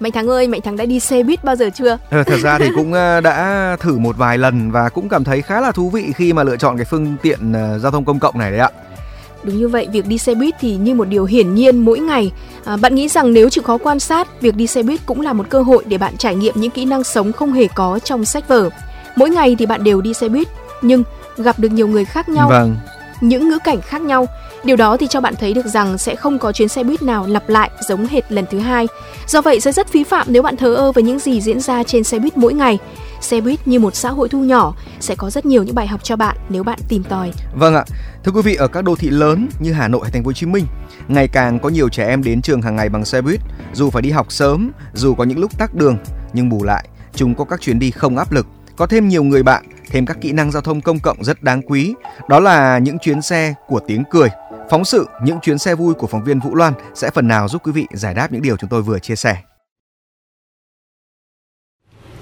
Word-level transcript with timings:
Mạnh 0.00 0.12
Thắng 0.12 0.28
ơi, 0.28 0.48
Mạnh 0.48 0.60
Thắng 0.60 0.76
đã 0.76 0.84
đi 0.84 1.00
xe 1.00 1.22
buýt 1.22 1.44
bao 1.44 1.56
giờ 1.56 1.70
chưa? 1.74 1.98
Ờ, 2.10 2.22
thật 2.24 2.36
ra 2.42 2.58
thì 2.58 2.66
cũng 2.74 2.92
ờ, 2.92 3.20
đã 3.20 3.76
thử 3.80 3.98
một 3.98 4.16
vài 4.16 4.38
lần 4.38 4.70
và 4.70 4.88
cũng 4.88 5.08
cảm 5.08 5.24
thấy 5.24 5.42
khá 5.42 5.60
là 5.60 5.72
thú 5.72 5.90
vị 5.90 6.12
khi 6.16 6.32
mà 6.32 6.42
lựa 6.42 6.56
chọn 6.56 6.76
cái 6.76 6.84
phương 6.84 7.16
tiện 7.22 7.52
ờ, 7.52 7.78
giao 7.78 7.92
thông 7.92 8.04
công 8.04 8.18
cộng 8.18 8.38
này 8.38 8.50
đấy 8.50 8.60
ạ. 8.60 8.70
Đúng 9.42 9.58
như 9.58 9.68
vậy, 9.68 9.88
việc 9.92 10.06
đi 10.06 10.18
xe 10.18 10.34
buýt 10.34 10.54
thì 10.60 10.76
như 10.76 10.94
một 10.94 11.04
điều 11.08 11.24
hiển 11.24 11.54
nhiên 11.54 11.78
mỗi 11.78 11.98
ngày. 11.98 12.32
À, 12.64 12.76
bạn 12.76 12.94
nghĩ 12.94 13.08
rằng 13.08 13.32
nếu 13.32 13.50
chịu 13.50 13.64
khó 13.64 13.78
quan 13.78 14.00
sát, 14.00 14.40
việc 14.40 14.56
đi 14.56 14.66
xe 14.66 14.82
buýt 14.82 15.00
cũng 15.06 15.20
là 15.20 15.32
một 15.32 15.46
cơ 15.48 15.62
hội 15.62 15.84
để 15.86 15.98
bạn 15.98 16.16
trải 16.16 16.34
nghiệm 16.34 16.54
những 16.56 16.70
kỹ 16.70 16.84
năng 16.84 17.04
sống 17.04 17.32
không 17.32 17.52
hề 17.52 17.68
có 17.74 17.98
trong 17.98 18.24
sách 18.24 18.48
vở. 18.48 18.70
Mỗi 19.16 19.30
ngày 19.30 19.56
thì 19.58 19.66
bạn 19.66 19.84
đều 19.84 20.00
đi 20.00 20.14
xe 20.14 20.28
buýt, 20.28 20.48
nhưng 20.82 21.02
gặp 21.36 21.58
được 21.58 21.68
nhiều 21.72 21.88
người 21.88 22.04
khác 22.04 22.28
nhau, 22.28 22.48
Vâng 22.48 22.76
những 23.20 23.48
ngữ 23.48 23.58
cảnh 23.64 23.80
khác 23.80 24.02
nhau. 24.02 24.26
Điều 24.64 24.76
đó 24.76 24.96
thì 24.96 25.06
cho 25.06 25.20
bạn 25.20 25.34
thấy 25.40 25.54
được 25.54 25.66
rằng 25.66 25.98
sẽ 25.98 26.16
không 26.16 26.38
có 26.38 26.52
chuyến 26.52 26.68
xe 26.68 26.84
buýt 26.84 27.02
nào 27.02 27.26
lặp 27.26 27.48
lại 27.48 27.70
giống 27.88 28.06
hệt 28.06 28.32
lần 28.32 28.44
thứ 28.50 28.58
hai. 28.58 28.86
Do 29.26 29.42
vậy 29.42 29.60
sẽ 29.60 29.72
rất 29.72 29.88
phí 29.88 30.04
phạm 30.04 30.26
nếu 30.30 30.42
bạn 30.42 30.56
thờ 30.56 30.74
ơ 30.74 30.92
với 30.92 31.04
những 31.04 31.18
gì 31.18 31.40
diễn 31.40 31.60
ra 31.60 31.82
trên 31.82 32.04
xe 32.04 32.18
buýt 32.18 32.36
mỗi 32.36 32.54
ngày. 32.54 32.78
Xe 33.20 33.40
buýt 33.40 33.68
như 33.68 33.80
một 33.80 33.94
xã 33.94 34.10
hội 34.10 34.28
thu 34.28 34.38
nhỏ 34.38 34.74
sẽ 35.00 35.14
có 35.14 35.30
rất 35.30 35.46
nhiều 35.46 35.62
những 35.62 35.74
bài 35.74 35.86
học 35.86 36.00
cho 36.04 36.16
bạn 36.16 36.36
nếu 36.48 36.62
bạn 36.62 36.78
tìm 36.88 37.02
tòi. 37.04 37.32
Vâng 37.54 37.74
ạ. 37.74 37.84
Thưa 38.24 38.32
quý 38.32 38.42
vị, 38.42 38.54
ở 38.54 38.68
các 38.68 38.84
đô 38.84 38.96
thị 38.96 39.10
lớn 39.10 39.48
như 39.60 39.72
Hà 39.72 39.88
Nội 39.88 40.00
hay 40.02 40.10
Thành 40.10 40.22
phố 40.22 40.28
Hồ 40.28 40.32
Chí 40.32 40.46
Minh, 40.46 40.66
ngày 41.08 41.28
càng 41.28 41.58
có 41.58 41.68
nhiều 41.68 41.88
trẻ 41.88 42.06
em 42.06 42.22
đến 42.22 42.42
trường 42.42 42.62
hàng 42.62 42.76
ngày 42.76 42.88
bằng 42.88 43.04
xe 43.04 43.20
buýt, 43.20 43.40
dù 43.72 43.90
phải 43.90 44.02
đi 44.02 44.10
học 44.10 44.32
sớm, 44.32 44.70
dù 44.94 45.14
có 45.14 45.24
những 45.24 45.38
lúc 45.38 45.58
tắc 45.58 45.74
đường, 45.74 45.98
nhưng 46.32 46.48
bù 46.48 46.62
lại, 46.62 46.88
chúng 47.14 47.34
có 47.34 47.44
các 47.44 47.60
chuyến 47.60 47.78
đi 47.78 47.90
không 47.90 48.18
áp 48.18 48.32
lực, 48.32 48.46
có 48.76 48.86
thêm 48.86 49.08
nhiều 49.08 49.24
người 49.24 49.42
bạn, 49.42 49.64
thêm 49.90 50.06
các 50.06 50.16
kỹ 50.20 50.32
năng 50.32 50.50
giao 50.50 50.62
thông 50.62 50.80
công 50.80 51.00
cộng 51.00 51.24
rất 51.24 51.42
đáng 51.42 51.62
quý. 51.62 51.94
Đó 52.28 52.40
là 52.40 52.78
những 52.78 52.98
chuyến 52.98 53.22
xe 53.22 53.54
của 53.66 53.80
tiếng 53.86 54.02
cười. 54.10 54.28
Phóng 54.70 54.84
sự 54.84 55.06
những 55.24 55.40
chuyến 55.42 55.58
xe 55.58 55.74
vui 55.74 55.94
của 55.94 56.06
phóng 56.06 56.24
viên 56.24 56.40
Vũ 56.40 56.54
Loan 56.54 56.72
sẽ 56.94 57.10
phần 57.10 57.28
nào 57.28 57.48
giúp 57.48 57.62
quý 57.66 57.72
vị 57.72 57.86
giải 57.92 58.14
đáp 58.14 58.32
những 58.32 58.42
điều 58.42 58.56
chúng 58.56 58.70
tôi 58.70 58.82
vừa 58.82 58.98
chia 58.98 59.16
sẻ. 59.16 59.36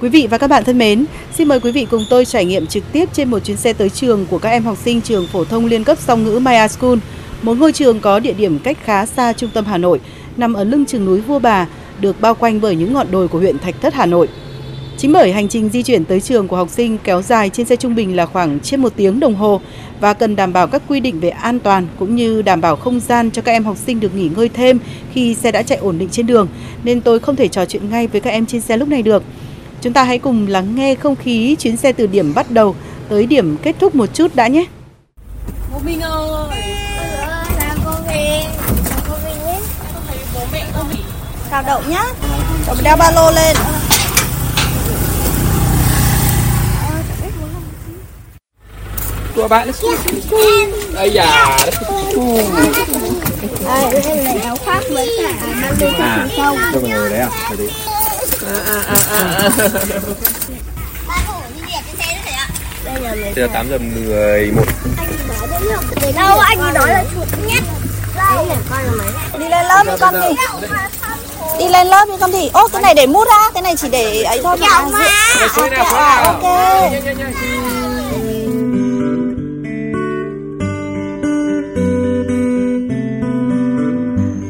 Quý 0.01 0.09
vị 0.09 0.27
và 0.31 0.39
các 0.39 0.47
bạn 0.47 0.65
thân 0.65 0.79
mến, 0.79 1.05
xin 1.35 1.49
mời 1.49 1.61
quý 1.61 1.73
vị 1.73 1.87
cùng 1.91 2.03
tôi 2.11 2.25
trải 2.25 2.45
nghiệm 2.45 2.67
trực 2.67 2.85
tiếp 2.93 3.09
trên 3.13 3.31
một 3.31 3.39
chuyến 3.39 3.57
xe 3.57 3.73
tới 3.73 3.91
trường 3.91 4.27
của 4.27 4.39
các 4.39 4.49
em 4.49 4.65
học 4.65 4.79
sinh 4.85 5.01
trường 5.01 5.27
phổ 5.27 5.45
thông 5.45 5.67
liên 5.67 5.85
cấp 5.85 5.99
song 5.99 6.25
ngữ 6.25 6.39
Maya 6.39 6.69
School, 6.69 6.99
một 7.43 7.55
ngôi 7.55 7.73
trường 7.73 8.01
có 8.01 8.21
địa 8.21 8.33
điểm 8.33 8.59
cách 8.59 8.79
khá 8.85 9.07
xa 9.07 9.33
trung 9.33 9.51
tâm 9.55 9.65
Hà 9.65 9.79
Nội, 9.79 10.01
nằm 10.37 10.53
ở 10.53 10.65
lưng 10.65 10.87
chừng 10.87 11.05
núi 11.05 11.21
Vua 11.21 11.39
Bà, 11.39 11.67
được 12.01 12.21
bao 12.21 12.35
quanh 12.35 12.61
bởi 12.61 12.77
những 12.77 12.93
ngọn 12.93 13.11
đồi 13.11 13.29
của 13.29 13.39
huyện 13.39 13.59
Thạch 13.59 13.75
Thất 13.81 13.95
Hà 13.95 14.07
Nội. 14.07 14.29
Chính 14.99 15.13
bởi 15.13 15.33
hành 15.33 15.49
trình 15.49 15.69
di 15.69 15.83
chuyển 15.83 16.05
tới 16.05 16.21
trường 16.21 16.49
của 16.49 16.57
học 16.57 16.69
sinh 16.71 16.99
kéo 17.05 17.23
dài 17.23 17.51
trên 17.51 17.67
xe 17.67 17.77
trung 17.77 17.95
bình 17.95 18.17
là 18.17 18.27
khoảng 18.27 18.61
trên 18.61 18.81
một 18.81 18.93
tiếng 18.97 19.21
đồng 19.21 19.35
hồ 19.35 19.61
và 20.01 20.15
cần 20.15 20.37
đảm 20.37 20.53
bảo 20.53 20.67
các 20.67 20.83
quy 20.89 21.01
định 21.01 21.21
về 21.21 21.29
an 21.29 21.61
toàn 21.61 21.87
cũng 21.99 22.17
như 22.17 22.43
đảm 22.43 22.61
bảo 22.61 22.77
không 22.77 23.01
gian 23.01 23.31
cho 23.31 23.43
các 23.43 23.53
em 23.53 23.65
học 23.65 23.77
sinh 23.87 24.01
được 24.01 24.15
nghỉ 24.15 24.31
ngơi 24.37 24.49
thêm 24.49 24.79
khi 25.13 25.35
xe 25.35 25.53
đã 25.53 25.63
chạy 25.63 25.79
ổn 25.79 25.99
định 25.99 26.09
trên 26.13 26.27
đường, 26.27 26.49
nên 26.85 27.01
tôi 27.01 27.19
không 27.19 27.37
thể 27.37 27.49
trò 27.49 27.65
chuyện 27.65 27.91
ngay 27.91 28.07
với 28.07 28.21
các 28.21 28.31
em 28.31 28.47
trên 28.47 28.61
xe 28.61 28.77
lúc 28.77 28.89
này 28.89 29.03
được. 29.03 29.23
Chúng 29.81 29.93
ta 29.93 30.03
hãy 30.05 30.19
cùng 30.19 30.47
lắng 30.47 30.75
nghe 30.75 30.95
không 30.95 31.17
khí 31.17 31.57
chuyến 31.59 31.77
xe 31.77 31.93
từ 31.93 32.07
điểm 32.07 32.35
bắt 32.35 32.51
đầu 32.51 32.75
tới 33.09 33.27
điểm 33.27 33.57
kết 33.63 33.77
thúc 33.79 33.95
một 33.95 34.15
chút 34.15 34.35
đã 34.35 34.49
nhé. 34.49 34.65
Bố 35.73 35.79
Minh 35.85 36.01
ơi. 36.01 36.49
Chào 37.59 37.77
cô 37.85 37.91
Chào 38.89 38.99
cô 39.09 39.15
Huyền 39.23 39.37
nhé 39.45 39.61
Con 39.95 40.03
thấy 40.09 40.19
bố 40.35 40.41
mẹ 40.53 40.65
con 40.75 40.87
bị 40.93 40.99
Chào 41.51 41.63
Đậu 41.67 41.81
nhá? 41.89 42.05
Đậu 42.67 42.77
đeo 42.85 42.97
ba 42.97 43.11
lô 43.11 43.31
lên 43.31 43.57
của 49.39 49.49
bạn. 49.49 49.71
Ây 50.97 51.11
da 51.13 51.25
À, 53.69 53.91
đây 53.93 54.17
là 54.25 54.35
áo 54.45 54.57
khoác 54.65 54.81
với 54.91 55.19
cả 55.23 55.47
mang 55.47 55.75
lên 55.81 55.95
À. 56.01 56.27
phía 56.29 56.35
sau 56.37 56.57
Tôi 56.73 56.83
ngồi 56.83 57.11
đấy 57.11 57.19
à? 57.19 57.29
Đi 57.59 57.67
đẹp 61.67 61.83
trên 61.87 61.97
xe 61.99 62.15
nữa 62.15 62.21
thầy 62.25 62.33
ạ 62.33 62.49
Đây 62.85 63.01
là 63.01 63.11
mấy 63.15 63.23
Bây 63.23 63.35
giờ 63.35 63.49
8 63.53 63.69
giờ 63.71 63.79
11 63.79 64.65
anh 64.97 65.29
nói 65.29 65.49
đấy 65.49 65.65
nhỉ? 66.07 66.13
Đâu 66.17 66.39
anh 66.39 66.59
nói 66.75 66.89
là 66.89 67.05
chuột 67.15 67.29
nhét 67.47 67.63
Đây 68.17 68.47
Đi 69.39 69.49
lên 69.49 69.67
lớp 69.67 69.85
đi 69.87 69.93
con 70.01 70.15
thì 70.23 70.35
Đi 71.59 71.69
lên 71.69 71.87
lớp 71.87 72.05
đi 72.09 72.15
con 72.21 72.33
thì 72.33 72.51
Ô 72.53 72.69
cái 72.73 72.83
này 72.83 72.95
để 72.95 73.07
mút 73.07 73.29
ra 73.29 73.51
Cái 73.55 73.63
này 73.63 73.75
chỉ 73.77 73.89
để 73.89 74.23
ấy 74.23 74.41
thôi 74.43 74.57
mà. 74.61 74.69
Mà. 74.93 76.21
Ok, 76.25 76.43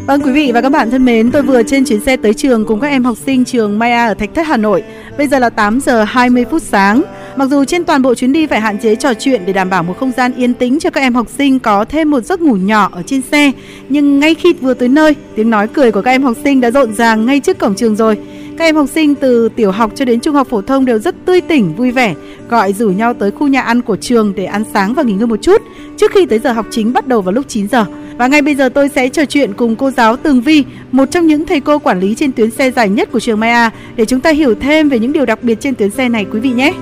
Vâng 0.08 0.20
quý 0.20 0.32
vị 0.32 0.50
và 0.54 0.60
các 0.60 0.68
bạn 0.68 0.90
thân 0.90 1.04
mến, 1.04 1.30
tôi 1.30 1.42
vừa 1.42 1.62
trên 1.62 1.84
chuyến 1.84 2.00
xe 2.00 2.16
tới 2.16 2.34
trường 2.34 2.64
cùng 2.64 2.80
các 2.80 2.88
em 2.88 3.04
học 3.04 3.18
sinh 3.26 3.44
trường 3.44 3.78
Maya 3.78 4.06
ở 4.06 4.14
Thạch 4.14 4.34
Thất 4.34 4.46
Hà 4.46 4.56
Nội. 4.56 4.82
Bây 5.18 5.28
giờ 5.28 5.38
là 5.38 5.50
8 5.50 5.80
giờ 5.80 6.04
20 6.04 6.44
phút 6.50 6.62
sáng. 6.62 7.02
Mặc 7.36 7.50
dù 7.50 7.64
trên 7.64 7.84
toàn 7.84 8.02
bộ 8.02 8.14
chuyến 8.14 8.32
đi 8.32 8.46
phải 8.46 8.60
hạn 8.60 8.78
chế 8.78 8.94
trò 8.94 9.14
chuyện 9.14 9.42
để 9.46 9.52
đảm 9.52 9.70
bảo 9.70 9.82
một 9.82 9.98
không 9.98 10.12
gian 10.16 10.34
yên 10.34 10.54
tĩnh 10.54 10.78
cho 10.78 10.90
các 10.90 11.00
em 11.00 11.14
học 11.14 11.26
sinh 11.38 11.58
có 11.58 11.84
thêm 11.84 12.10
một 12.10 12.24
giấc 12.24 12.40
ngủ 12.40 12.54
nhỏ 12.54 12.88
ở 12.92 13.02
trên 13.02 13.22
xe, 13.22 13.52
nhưng 13.88 14.20
ngay 14.20 14.34
khi 14.34 14.52
vừa 14.52 14.74
tới 14.74 14.88
nơi, 14.88 15.16
tiếng 15.36 15.50
nói 15.50 15.68
cười 15.68 15.92
của 15.92 16.02
các 16.02 16.10
em 16.10 16.22
học 16.22 16.36
sinh 16.44 16.60
đã 16.60 16.70
rộn 16.70 16.94
ràng 16.94 17.26
ngay 17.26 17.40
trước 17.40 17.58
cổng 17.58 17.74
trường 17.74 17.96
rồi. 17.96 18.18
Các 18.58 18.64
em 18.64 18.76
học 18.76 18.88
sinh 18.94 19.14
từ 19.14 19.48
tiểu 19.56 19.70
học 19.70 19.92
cho 19.94 20.04
đến 20.04 20.20
trung 20.20 20.34
học 20.34 20.48
phổ 20.50 20.62
thông 20.62 20.84
đều 20.84 20.98
rất 20.98 21.14
tươi 21.24 21.40
tỉnh, 21.40 21.74
vui 21.76 21.90
vẻ, 21.90 22.14
gọi 22.48 22.72
rủ 22.72 22.90
nhau 22.90 23.14
tới 23.14 23.30
khu 23.30 23.46
nhà 23.46 23.60
ăn 23.60 23.82
của 23.82 23.96
trường 23.96 24.32
để 24.36 24.44
ăn 24.44 24.64
sáng 24.72 24.94
và 24.94 25.02
nghỉ 25.02 25.12
ngơi 25.12 25.26
một 25.26 25.42
chút 25.42 25.62
trước 25.96 26.10
khi 26.14 26.26
tới 26.26 26.38
giờ 26.38 26.52
học 26.52 26.66
chính 26.70 26.92
bắt 26.92 27.06
đầu 27.06 27.22
vào 27.22 27.32
lúc 27.32 27.44
9 27.48 27.68
giờ. 27.68 27.84
Và 28.18 28.26
ngay 28.26 28.42
bây 28.42 28.54
giờ 28.54 28.68
tôi 28.68 28.88
sẽ 28.88 29.08
trò 29.08 29.24
chuyện 29.24 29.52
cùng 29.54 29.76
cô 29.76 29.90
giáo 29.90 30.16
Tường 30.16 30.40
Vi, 30.40 30.64
một 30.92 31.10
trong 31.10 31.26
những 31.26 31.46
thầy 31.46 31.60
cô 31.60 31.78
quản 31.78 32.00
lý 32.00 32.14
trên 32.14 32.32
tuyến 32.32 32.50
xe 32.50 32.70
dài 32.70 32.88
nhất 32.88 33.08
của 33.12 33.20
trường 33.20 33.40
Maya 33.40 33.70
để 33.96 34.04
chúng 34.04 34.20
ta 34.20 34.30
hiểu 34.30 34.54
thêm 34.54 34.88
về 34.88 34.98
những 34.98 35.12
điều 35.12 35.26
đặc 35.26 35.38
biệt 35.42 35.60
trên 35.60 35.74
tuyến 35.74 35.90
xe 35.90 36.08
này 36.08 36.26
quý 36.32 36.40
vị 36.40 36.50
nhé. 36.50 36.72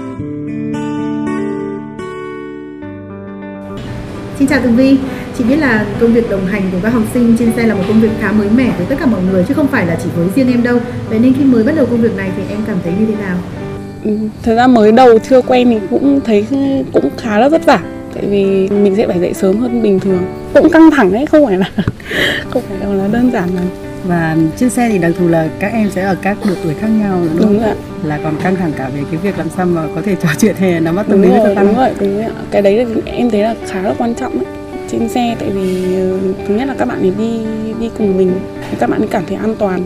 Xin 4.38 4.48
chào 4.48 4.60
Tường 4.62 4.76
Vi, 4.76 4.96
chị 5.38 5.44
biết 5.44 5.56
là 5.56 5.86
công 6.00 6.12
việc 6.12 6.30
đồng 6.30 6.46
hành 6.46 6.62
của 6.72 6.78
các 6.82 6.88
học 6.88 7.02
sinh 7.14 7.36
trên 7.38 7.52
xe 7.56 7.66
là 7.66 7.74
một 7.74 7.82
công 7.88 8.00
việc 8.00 8.10
khá 8.20 8.32
mới 8.32 8.48
mẻ 8.56 8.72
với 8.76 8.86
tất 8.86 8.96
cả 9.00 9.06
mọi 9.06 9.20
người 9.30 9.44
chứ 9.48 9.54
không 9.54 9.66
phải 9.66 9.86
là 9.86 9.98
chỉ 10.04 10.10
với 10.16 10.28
riêng 10.36 10.52
em 10.52 10.62
đâu. 10.62 10.78
Vậy 11.08 11.18
nên 11.18 11.34
khi 11.38 11.44
mới 11.44 11.64
bắt 11.64 11.72
đầu 11.76 11.86
công 11.86 12.02
việc 12.02 12.16
này 12.16 12.30
thì 12.36 12.42
em 12.50 12.58
cảm 12.66 12.76
thấy 12.84 12.92
như 13.00 13.06
thế 13.06 13.14
nào? 13.24 13.36
Ừ, 14.04 14.10
Thật 14.42 14.54
ra 14.56 14.66
mới 14.66 14.92
đầu 14.92 15.18
chưa 15.18 15.40
quen 15.40 15.70
thì 15.70 15.86
cũng 15.90 16.20
thấy 16.24 16.46
cũng 16.92 17.10
khá 17.16 17.38
là 17.38 17.48
vất 17.48 17.66
vả 17.66 17.80
Tại 18.16 18.26
vì 18.30 18.68
mình 18.68 18.96
sẽ 18.96 19.06
phải 19.06 19.20
dậy 19.20 19.34
sớm 19.34 19.58
hơn 19.58 19.82
bình 19.82 20.00
thường. 20.00 20.22
Cũng 20.54 20.70
căng 20.70 20.90
thẳng 20.90 21.12
đấy, 21.12 21.26
không 21.26 21.46
phải 21.46 21.58
là 21.58 21.70
không 22.50 22.62
phải 22.68 22.78
đâu 22.80 22.94
là 22.94 23.08
đơn 23.12 23.30
giản 23.32 23.48
mà. 23.54 23.60
Và 24.08 24.36
trên 24.56 24.70
xe 24.70 24.88
thì 24.92 24.98
đặc 24.98 25.12
thù 25.18 25.28
là 25.28 25.48
các 25.60 25.72
em 25.72 25.90
sẽ 25.90 26.02
ở 26.02 26.16
các 26.22 26.36
độ 26.48 26.54
tuổi 26.64 26.74
khác 26.80 26.86
nhau 26.88 27.18
đúng 27.22 27.38
Đúng 27.48 27.60
không? 27.60 27.68
ạ. 27.70 27.74
Là 28.04 28.18
còn 28.24 28.36
căng 28.42 28.56
thẳng 28.56 28.72
cả 28.76 28.88
về 28.96 29.00
cái 29.10 29.20
việc 29.22 29.38
làm 29.38 29.46
sao 29.56 29.66
mà 29.66 29.82
có 29.94 30.00
thể 30.04 30.14
trò 30.22 30.28
chuyện 30.38 30.54
hay 30.58 30.72
là 30.72 30.80
nắm 30.80 30.96
bắt 30.96 31.06
tâm 31.08 31.22
lý 31.22 31.28
rồi, 31.28 31.54
cho 31.54 31.62
đúng 31.62 31.76
rồi, 31.76 31.90
đúng 32.00 32.14
rồi 32.14 32.22
ạ. 32.24 32.30
Cái 32.50 32.62
đấy 32.62 32.84
là 32.84 32.94
em 33.06 33.30
thấy 33.30 33.40
là 33.42 33.54
khá 33.70 33.82
là 33.82 33.94
quan 33.98 34.14
trọng 34.14 34.38
đấy 34.38 34.46
trên 34.90 35.08
xe 35.08 35.36
tại 35.40 35.50
vì 35.50 35.94
ừ, 35.96 36.18
thứ 36.48 36.54
nhất 36.54 36.68
là 36.68 36.74
các 36.78 36.84
bạn 36.88 37.00
ấy 37.00 37.12
đi 37.18 37.38
đi 37.80 37.90
cùng 37.98 38.16
mình 38.16 38.32
thì 38.70 38.76
các 38.80 38.90
bạn 38.90 39.00
ấy 39.02 39.08
cảm 39.10 39.22
thấy 39.28 39.36
an 39.36 39.54
toàn 39.58 39.80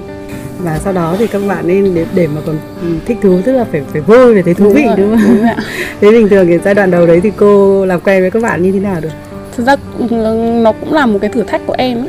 Và 0.59 0.79
sau 0.85 0.93
đó 0.93 1.17
thì 1.19 1.27
các 1.27 1.43
bạn 1.49 1.67
nên 1.67 1.95
để, 1.95 2.07
để 2.15 2.27
mà 2.27 2.41
còn 2.47 2.59
ừ, 2.83 2.89
thích 3.07 3.19
thú 3.23 3.41
tức 3.45 3.53
là 3.53 3.65
phải 3.73 3.83
phải 3.93 4.01
vui 4.01 4.35
phải 4.35 4.43
thấy 4.43 4.55
thú 4.55 4.71
vị 4.71 4.85
rồi, 4.87 4.97
đúng 4.97 5.11
không? 5.11 5.37
đúng 5.37 5.43
ạ. 5.43 5.57
Thế 6.01 6.11
bình 6.11 6.29
thường 6.29 6.49
cái 6.49 6.59
giai 6.65 6.75
đoạn 6.75 6.91
đầu 6.91 7.07
đấy 7.07 7.21
thì 7.23 7.31
cô 7.37 7.85
làm 7.87 8.01
quen 8.01 8.21
với 8.21 8.31
các 8.31 8.43
bạn 8.43 8.63
như 8.63 8.73
thế 8.73 8.81
nào 8.81 9.01
được? 9.01 9.09
thực 9.57 9.67
ra 9.67 9.77
ừ, 9.99 10.07
nó 10.63 10.73
cũng 10.73 10.93
là 10.93 11.07
một 11.07 11.19
cái 11.21 11.31
thử 11.31 11.43
thách 11.43 11.67
của 11.67 11.75
em 11.79 11.99
ấy. 11.99 12.09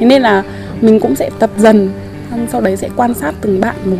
thế 0.00 0.06
nên 0.06 0.22
là 0.22 0.42
mình 0.80 1.00
cũng 1.00 1.16
sẽ 1.16 1.30
tập 1.38 1.50
dần 1.58 1.90
sau 2.52 2.60
đấy 2.60 2.76
sẽ 2.76 2.88
quan 2.96 3.14
sát 3.14 3.34
từng 3.40 3.60
bạn 3.60 3.76
một 3.84 3.96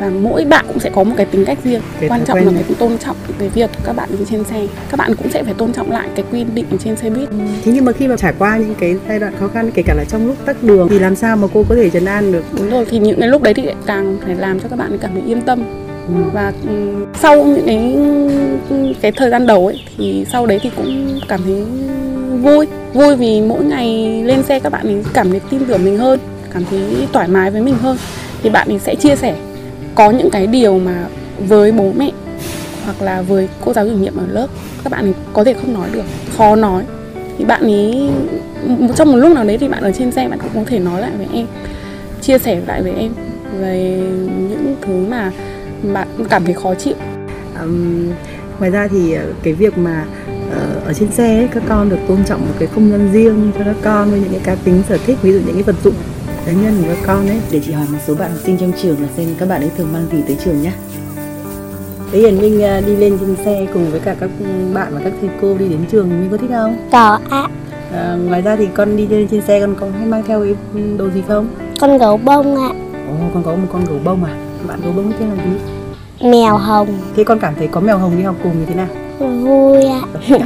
và 0.00 0.10
mỗi 0.10 0.44
bạn 0.44 0.64
cũng 0.68 0.78
sẽ 0.78 0.90
có 0.90 1.04
một 1.04 1.14
cái 1.16 1.26
tính 1.26 1.44
cách 1.44 1.58
riêng. 1.64 1.80
Cái 2.00 2.08
quan 2.08 2.24
trọng 2.24 2.38
quen 2.38 2.46
là 2.46 2.62
phải 2.66 2.74
tôn 2.78 2.98
trọng 2.98 3.16
cái 3.38 3.48
việc 3.48 3.70
các 3.84 3.96
bạn 3.96 4.08
đi 4.18 4.24
trên 4.30 4.44
xe. 4.44 4.66
Các 4.90 4.96
bạn 4.96 5.14
cũng 5.14 5.30
sẽ 5.30 5.44
phải 5.44 5.54
tôn 5.54 5.72
trọng 5.72 5.90
lại 5.90 6.08
cái 6.14 6.24
quy 6.32 6.44
định 6.44 6.66
trên 6.84 6.96
xe 6.96 7.10
buýt. 7.10 7.28
Thế 7.64 7.72
nhưng 7.74 7.84
mà 7.84 7.92
khi 7.92 8.08
mà 8.08 8.16
trải 8.16 8.34
qua 8.38 8.56
những 8.56 8.74
cái 8.74 8.96
giai 9.08 9.18
đoạn 9.18 9.32
khó 9.40 9.48
khăn 9.48 9.70
kể 9.74 9.82
cả 9.86 9.94
là 9.94 10.04
trong 10.04 10.26
lúc 10.26 10.36
tắc 10.46 10.62
đường 10.62 10.88
thì 10.88 10.98
làm 10.98 11.16
sao 11.16 11.36
mà 11.36 11.48
cô 11.54 11.64
có 11.68 11.74
thể 11.74 11.90
trấn 11.90 12.04
an 12.04 12.32
được? 12.32 12.44
đúng 12.56 12.70
rồi 12.70 12.84
thì 12.90 12.98
những 12.98 13.20
cái 13.20 13.28
lúc 13.28 13.42
đấy 13.42 13.54
thì 13.54 13.62
lại 13.62 13.74
càng 13.86 14.18
phải 14.24 14.34
làm 14.34 14.60
cho 14.60 14.68
các 14.68 14.78
bạn 14.78 14.98
cảm 14.98 15.10
thấy 15.12 15.22
yên 15.26 15.40
tâm. 15.40 15.64
Ừ. 16.08 16.14
và 16.32 16.52
ừ, 16.68 17.06
sau 17.14 17.44
những 17.44 17.66
cái 17.66 17.96
cái 19.00 19.12
thời 19.12 19.30
gian 19.30 19.46
đầu 19.46 19.66
ấy 19.66 19.80
thì 19.96 20.26
sau 20.32 20.46
đấy 20.46 20.58
thì 20.62 20.70
cũng 20.76 21.20
cảm 21.28 21.40
thấy 21.44 21.64
vui. 22.42 22.66
Vui 22.92 23.16
vì 23.16 23.40
mỗi 23.40 23.64
ngày 23.64 24.22
lên 24.24 24.42
xe 24.42 24.60
các 24.60 24.72
bạn 24.72 24.86
ấy 24.86 25.04
cảm 25.12 25.30
thấy 25.30 25.40
tin 25.50 25.60
tưởng 25.68 25.84
mình 25.84 25.98
hơn 25.98 26.20
cảm 26.54 26.64
thấy 26.70 26.80
thoải 27.12 27.28
mái 27.28 27.50
với 27.50 27.60
mình 27.60 27.74
hơn. 27.74 27.96
Thì 28.42 28.50
bạn 28.50 28.68
ấy 28.68 28.78
sẽ 28.78 28.94
chia 28.94 29.16
sẻ 29.16 29.34
có 29.94 30.10
những 30.10 30.30
cái 30.30 30.46
điều 30.46 30.78
mà 30.78 31.06
với 31.38 31.72
bố 31.72 31.92
mẹ 31.96 32.10
hoặc 32.84 33.02
là 33.02 33.22
với 33.22 33.48
cô 33.64 33.72
giáo 33.72 33.86
chủ 33.88 33.92
nhiệm 33.94 34.16
ở 34.16 34.26
lớp 34.28 34.46
các 34.84 34.92
bạn 34.92 35.04
ấy 35.04 35.14
có 35.32 35.44
thể 35.44 35.54
không 35.54 35.74
nói 35.74 35.88
được 35.92 36.02
khó 36.36 36.56
nói. 36.56 36.84
Thì 37.38 37.44
bạn 37.44 37.62
ấy 37.62 38.10
trong 38.96 39.12
một 39.12 39.18
lúc 39.18 39.32
nào 39.32 39.44
đấy 39.44 39.58
thì 39.58 39.68
bạn 39.68 39.82
ở 39.82 39.92
trên 39.92 40.12
xe 40.12 40.28
bạn 40.28 40.38
cũng 40.38 40.50
có 40.54 40.70
thể 40.70 40.78
nói 40.78 41.00
lại 41.00 41.10
với 41.16 41.26
em 41.32 41.46
chia 42.20 42.38
sẻ 42.38 42.60
lại 42.66 42.82
với 42.82 42.92
em 42.92 43.12
về 43.60 44.00
những 44.38 44.76
thứ 44.82 45.06
mà 45.08 45.32
bạn 45.92 46.08
cảm 46.30 46.44
thấy 46.44 46.54
khó 46.54 46.74
chịu. 46.74 46.94
Um, 47.60 48.08
ngoài 48.58 48.70
ra 48.70 48.88
thì 48.90 49.12
ờ, 49.12 49.24
cái 49.42 49.52
việc 49.52 49.78
mà 49.78 50.04
ờ, 50.50 50.80
ở 50.84 50.92
trên 50.92 51.10
xe 51.10 51.36
ấy, 51.36 51.48
các 51.54 51.62
con 51.68 51.88
được 51.90 51.98
tôn 52.08 52.24
trọng 52.24 52.40
một 52.40 52.54
cái 52.58 52.68
không 52.74 52.90
gian 52.90 53.08
riêng 53.12 53.52
cho 53.58 53.64
các 53.64 53.76
con 53.82 54.10
với 54.10 54.20
những 54.20 54.30
cái 54.30 54.40
cá 54.44 54.54
tính 54.64 54.82
sở 54.88 54.98
thích 55.06 55.18
ví 55.22 55.32
dụ 55.32 55.40
những 55.46 55.54
cái 55.54 55.62
vật 55.62 55.76
dụng 55.84 55.94
cá 56.46 56.52
nhân 56.52 56.82
của 56.82 56.88
các 56.88 56.98
con 57.06 57.26
ấy 57.26 57.40
Để 57.50 57.60
chị 57.64 57.72
hỏi 57.72 57.86
một 57.90 57.98
số 58.06 58.14
bạn 58.14 58.30
học 58.30 58.40
sinh 58.44 58.58
trong 58.58 58.72
trường 58.82 59.02
là 59.02 59.08
xem 59.16 59.28
các 59.38 59.48
bạn 59.48 59.60
ấy 59.60 59.70
thường 59.76 59.92
mang 59.92 60.06
gì 60.12 60.22
tới 60.26 60.36
trường 60.44 60.62
nhé. 60.62 60.72
Thế 62.12 62.18
Hiền 62.18 62.40
Minh 62.40 62.62
à, 62.62 62.80
đi 62.86 62.96
lên 62.96 63.18
trên 63.20 63.36
xe 63.44 63.66
cùng 63.72 63.90
với 63.90 64.00
cả 64.00 64.16
các 64.20 64.30
bạn 64.74 64.94
và 64.94 65.00
các 65.04 65.12
thầy 65.20 65.30
cô 65.42 65.58
đi 65.58 65.68
đến 65.68 65.80
trường 65.90 66.08
Minh 66.08 66.28
có 66.30 66.36
thích 66.36 66.50
không? 66.50 66.76
Có 66.92 67.18
ạ 67.30 67.48
À, 67.94 68.16
ngoài 68.28 68.42
ra 68.42 68.56
thì 68.56 68.68
con 68.74 68.96
đi 68.96 69.06
lên 69.06 69.28
trên 69.30 69.40
xe 69.40 69.60
con 69.60 69.74
có 69.80 69.86
hay 69.98 70.06
mang 70.06 70.22
theo 70.26 70.44
cái 70.44 70.54
đồ 70.98 71.10
gì 71.10 71.22
không? 71.28 71.48
Con 71.80 71.98
gấu 71.98 72.16
bông 72.16 72.56
ạ 72.56 72.70
Ồ, 73.08 73.14
con 73.34 73.42
có 73.42 73.54
một 73.54 73.66
con 73.72 73.84
gấu 73.84 73.98
bông 74.04 74.24
à? 74.24 74.36
Bạn 74.68 74.80
gấu 74.84 74.92
bông 74.92 75.12
tên 75.18 75.28
là 75.28 75.44
gì? 75.44 75.50
Mèo 76.30 76.56
hồng 76.56 76.88
Thế 77.16 77.24
con 77.24 77.38
cảm 77.38 77.54
thấy 77.54 77.66
có 77.66 77.80
mèo 77.80 77.98
hồng 77.98 78.16
đi 78.16 78.22
học 78.22 78.36
cùng 78.42 78.58
như 78.58 78.66
thế 78.66 78.74
nào? 78.74 78.86
Vui 79.18 79.84
ạ 79.84 80.02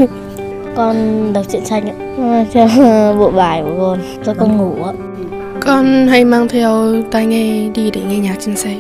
Con 0.77 0.97
đọc 1.33 1.45
truyện 1.53 1.65
tranh 1.65 1.89
ạ 1.89 2.45
Cho 2.55 2.67
bộ 3.19 3.31
bài 3.31 3.63
của 3.65 3.75
con 3.79 3.99
Cho 4.25 4.35
con 4.35 4.57
ngủ 4.57 4.85
ạ 4.85 4.93
Con 5.65 6.07
hay 6.09 6.25
mang 6.25 6.49
theo 6.49 7.03
tai 7.11 7.27
nghe 7.27 7.69
đi 7.75 7.91
để 7.91 8.01
nghe 8.09 8.19
nhạc 8.19 8.37
trên 8.41 8.57
xe 8.57 8.77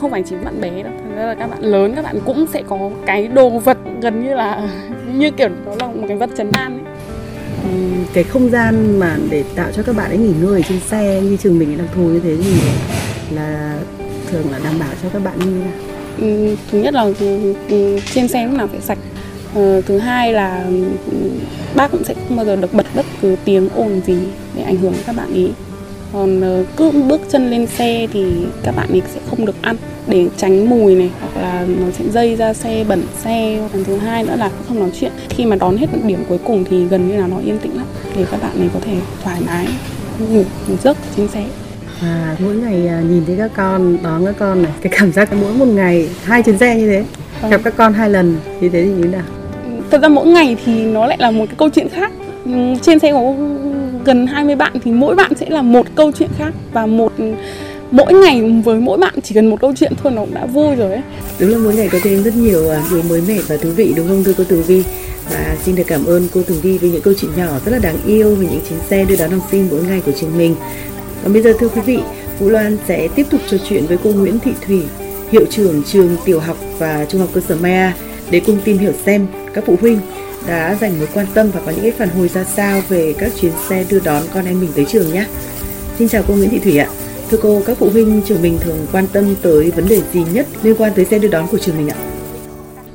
không 0.00 0.10
phải 0.10 0.22
chỉ 0.22 0.36
bạn 0.44 0.60
bé 0.60 0.82
đâu 0.82 0.92
thật 0.98 1.14
ra 1.16 1.26
là 1.26 1.34
các 1.34 1.46
bạn 1.50 1.62
lớn 1.62 1.92
các 1.96 2.02
bạn 2.02 2.18
cũng 2.24 2.46
sẽ 2.52 2.62
có 2.68 2.90
cái 3.06 3.28
đồ 3.28 3.58
vật 3.58 3.78
gần 4.02 4.24
như 4.24 4.34
là 4.34 4.68
như 5.14 5.30
kiểu 5.30 5.48
đó 5.66 5.74
là 5.80 5.86
một 5.86 6.04
cái 6.08 6.16
vật 6.16 6.30
chấn 6.36 6.50
an 6.52 6.78
ấy. 6.84 6.94
Ừm, 7.62 8.04
cái 8.12 8.24
không 8.24 8.50
gian 8.50 8.98
mà 8.98 9.16
để 9.30 9.44
tạo 9.54 9.72
cho 9.72 9.82
các 9.82 9.96
bạn 9.96 10.10
ấy 10.10 10.18
nghỉ 10.18 10.32
ngơi 10.42 10.62
trên 10.68 10.80
xe 10.80 11.20
như 11.24 11.36
trường 11.36 11.58
mình 11.58 11.70
ấy 11.70 11.76
đặc 11.76 11.86
thù 11.94 12.02
như 12.02 12.20
thế 12.20 12.36
thì 12.42 12.60
là 13.34 13.78
thường 14.30 14.50
là 14.52 14.58
đảm 14.64 14.78
bảo 14.78 14.90
cho 15.02 15.08
các 15.12 15.24
bạn 15.24 15.38
như 15.38 15.46
thế 15.46 15.64
nào? 15.64 15.72
Ừ, 16.18 16.56
thứ 16.70 16.78
nhất 16.78 16.94
là 16.94 17.02
ừ, 17.20 17.54
ừ, 17.68 17.98
trên 18.14 18.28
xe 18.28 18.46
lúc 18.46 18.54
nào 18.54 18.66
phải 18.66 18.80
sạch 18.80 18.98
Ờ, 19.54 19.80
thứ 19.80 19.98
hai 19.98 20.32
là 20.32 20.66
bác 21.74 21.92
cũng 21.92 22.04
sẽ 22.04 22.14
không 22.14 22.36
bao 22.36 22.46
giờ 22.46 22.56
được 22.56 22.74
bật 22.74 22.86
bất 22.94 23.06
cứ 23.22 23.36
tiếng 23.44 23.68
ồn 23.68 24.00
gì 24.06 24.18
để 24.56 24.62
ảnh 24.62 24.76
hưởng 24.76 24.94
các 25.06 25.16
bạn 25.16 25.34
ý. 25.34 25.48
Còn 26.12 26.40
ờ, 26.40 26.64
cứ 26.76 26.90
bước 26.90 27.20
chân 27.30 27.50
lên 27.50 27.66
xe 27.66 28.06
thì 28.12 28.32
các 28.62 28.76
bạn 28.76 28.88
ấy 28.88 29.02
sẽ 29.14 29.20
không 29.30 29.46
được 29.46 29.62
ăn 29.62 29.76
để 30.06 30.26
tránh 30.36 30.70
mùi 30.70 30.94
này 30.94 31.10
hoặc 31.20 31.42
là 31.42 31.66
nó 31.80 31.86
sẽ 31.98 32.04
dây 32.12 32.36
ra 32.36 32.54
xe 32.54 32.84
bẩn 32.88 33.02
xe. 33.24 33.60
Còn 33.72 33.84
thứ 33.84 33.96
hai 33.96 34.24
nữa 34.24 34.36
là 34.36 34.50
không 34.68 34.80
nói 34.80 34.90
chuyện. 35.00 35.12
Khi 35.28 35.46
mà 35.46 35.56
đón 35.56 35.76
hết 35.76 35.86
điểm 36.04 36.24
cuối 36.28 36.38
cùng 36.44 36.64
thì 36.70 36.84
gần 36.84 37.08
như 37.08 37.20
là 37.20 37.26
nó 37.26 37.38
yên 37.38 37.58
tĩnh 37.58 37.76
lắm 37.76 37.86
để 38.16 38.26
các 38.30 38.42
bạn 38.42 38.60
ấy 38.60 38.68
có 38.74 38.80
thể 38.80 38.96
thoải 39.24 39.40
mái 39.46 39.68
ngủ 40.18 40.42
giấc 40.82 40.96
trên 41.16 41.28
xe. 41.28 41.44
Và 42.02 42.36
mỗi 42.38 42.54
ngày 42.54 42.88
à, 42.88 43.00
nhìn 43.00 43.24
thấy 43.26 43.36
các 43.36 43.50
con 43.56 43.98
đón 44.02 44.24
các 44.26 44.34
con 44.38 44.62
này 44.62 44.72
cái 44.82 44.92
cảm 44.98 45.12
giác 45.12 45.32
mỗi 45.32 45.52
một 45.52 45.66
ngày 45.66 46.08
hai 46.24 46.42
chuyến 46.42 46.58
xe 46.58 46.76
như 46.76 46.88
thế. 46.88 47.04
Gặp 47.50 47.60
các 47.64 47.74
con 47.76 47.92
hai 47.92 48.10
lần 48.10 48.36
như 48.60 48.68
thế 48.68 48.82
thì 48.84 48.90
như 48.90 49.02
thế 49.02 49.08
nào? 49.08 49.22
Thật 49.90 50.02
ra 50.02 50.08
mỗi 50.08 50.26
ngày 50.26 50.56
thì 50.64 50.84
nó 50.84 51.06
lại 51.06 51.18
là 51.20 51.30
một 51.30 51.44
cái 51.46 51.54
câu 51.58 51.68
chuyện 51.68 51.88
khác 51.88 52.12
ừ, 52.44 52.52
trên 52.82 52.98
xe 52.98 53.12
có 53.12 53.34
gần 54.04 54.26
20 54.26 54.56
bạn 54.56 54.72
thì 54.84 54.92
mỗi 54.92 55.14
bạn 55.14 55.32
sẽ 55.34 55.46
là 55.50 55.62
một 55.62 55.86
câu 55.94 56.12
chuyện 56.12 56.30
khác 56.38 56.54
và 56.72 56.86
một 56.86 57.12
mỗi 57.90 58.12
ngày 58.12 58.42
với 58.64 58.80
mỗi 58.80 58.98
bạn 58.98 59.14
chỉ 59.22 59.34
cần 59.34 59.50
một 59.50 59.60
câu 59.60 59.72
chuyện 59.76 59.92
thôi 60.02 60.12
nó 60.12 60.20
cũng 60.20 60.34
đã 60.34 60.46
vui 60.46 60.74
rồi 60.76 60.92
ấy 60.92 61.02
Đúng 61.38 61.50
là 61.50 61.58
mỗi 61.58 61.74
ngày 61.74 61.88
có 61.92 61.98
thêm 62.02 62.22
rất 62.22 62.34
nhiều 62.36 62.70
à, 62.70 62.82
điều 62.90 63.02
mới 63.02 63.22
mẻ 63.28 63.38
và 63.48 63.56
thú 63.56 63.70
vị 63.70 63.92
đúng 63.96 64.08
không 64.08 64.24
thưa 64.24 64.32
cô 64.38 64.44
Tường 64.44 64.62
Vi? 64.62 64.82
Và 65.30 65.56
xin 65.64 65.76
được 65.76 65.84
cảm 65.86 66.06
ơn 66.06 66.28
cô 66.34 66.42
Tường 66.42 66.60
Vi 66.62 66.78
vì 66.78 66.90
những 66.90 67.02
câu 67.02 67.14
chuyện 67.14 67.30
nhỏ 67.36 67.58
rất 67.64 67.72
là 67.72 67.78
đáng 67.78 67.96
yêu 68.06 68.34
về 68.34 68.46
những 68.50 68.60
chuyến 68.68 68.78
xe 68.90 69.04
đưa 69.04 69.16
đón 69.16 69.30
học 69.30 69.48
sinh 69.50 69.68
mỗi 69.70 69.82
ngày 69.82 70.02
của 70.06 70.12
trường 70.20 70.38
mình. 70.38 70.54
Còn 71.22 71.32
bây 71.32 71.42
giờ 71.42 71.52
thưa 71.58 71.68
quý 71.68 71.80
vị, 71.80 71.98
Vũ 72.38 72.48
Loan 72.48 72.76
sẽ 72.88 73.08
tiếp 73.14 73.26
tục 73.30 73.40
trò 73.50 73.56
chuyện 73.68 73.86
với 73.86 73.98
cô 74.04 74.10
Nguyễn 74.10 74.38
Thị 74.38 74.50
Thủy, 74.66 74.82
hiệu 75.30 75.44
trưởng 75.50 75.82
trường 75.82 76.16
tiểu 76.24 76.40
học 76.40 76.56
và 76.78 77.06
trung 77.08 77.20
học 77.20 77.30
cơ 77.32 77.40
sở 77.48 77.56
Maya 77.62 77.94
để 78.30 78.40
cùng 78.46 78.58
tìm 78.64 78.78
hiểu 78.78 78.92
xem 79.06 79.26
các 79.58 79.64
phụ 79.66 79.76
huynh 79.80 80.00
đã 80.46 80.76
dành 80.80 80.98
mối 80.98 81.08
quan 81.14 81.26
tâm 81.34 81.50
và 81.50 81.60
có 81.66 81.70
những 81.70 81.82
cái 81.82 81.90
phản 81.90 82.08
hồi 82.08 82.28
ra 82.28 82.44
sao 82.44 82.80
về 82.88 83.14
các 83.18 83.32
chuyến 83.40 83.52
xe 83.68 83.84
đưa 83.90 84.00
đón 84.00 84.22
con 84.34 84.44
em 84.44 84.60
mình 84.60 84.70
tới 84.74 84.84
trường 84.84 85.12
nhé. 85.12 85.26
Xin 85.98 86.08
chào 86.08 86.22
cô 86.28 86.34
Nguyễn 86.34 86.50
Thị 86.50 86.58
Thủy 86.58 86.78
ạ. 86.78 86.88
Thưa 87.30 87.38
cô, 87.42 87.62
các 87.66 87.76
phụ 87.78 87.88
huynh 87.92 88.22
trường 88.26 88.42
mình 88.42 88.58
thường 88.60 88.86
quan 88.92 89.06
tâm 89.12 89.34
tới 89.42 89.70
vấn 89.70 89.88
đề 89.88 90.02
gì 90.12 90.24
nhất 90.32 90.46
liên 90.62 90.74
quan 90.78 90.92
tới 90.96 91.04
xe 91.04 91.18
đưa 91.18 91.28
đón 91.28 91.46
của 91.46 91.58
trường 91.58 91.76
mình 91.76 91.88
ạ? 91.88 91.96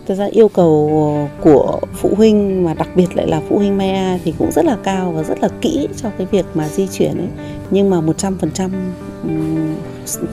Thực 0.08 0.16
ra 0.16 0.26
yêu 0.26 0.48
cầu 0.48 1.30
của 1.42 1.80
phụ 1.96 2.16
huynh 2.16 2.64
mà 2.64 2.74
đặc 2.74 2.90
biệt 2.96 3.08
lại 3.16 3.28
là 3.28 3.42
phụ 3.50 3.58
huynh 3.58 3.78
Maya 3.78 4.18
thì 4.24 4.34
cũng 4.38 4.52
rất 4.52 4.66
là 4.66 4.78
cao 4.84 5.12
và 5.12 5.24
rất 5.24 5.42
là 5.42 5.50
kỹ 5.62 5.88
cho 6.02 6.10
cái 6.18 6.28
việc 6.32 6.46
mà 6.54 6.70
di 6.70 6.88
chuyển 6.88 7.18
ấy. 7.18 7.30
Nhưng 7.72 7.90
mà 7.90 8.02
100% 8.02 8.70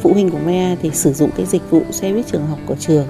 phụ 0.03 0.12
huynh 0.12 0.31
của 0.31 0.38
Maya 0.47 0.76
thì 0.83 0.91
sử 0.94 1.12
dụng 1.12 1.31
cái 1.37 1.47
dịch 1.47 1.62
vụ 1.71 1.83
xe 1.91 2.12
buýt 2.12 2.26
trường 2.33 2.47
học 2.47 2.59
của 2.67 2.76
trường 2.81 3.06